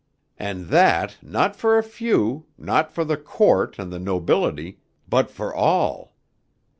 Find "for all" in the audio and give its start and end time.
5.29-6.15